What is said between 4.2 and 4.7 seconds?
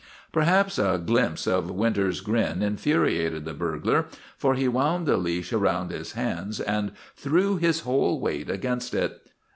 for he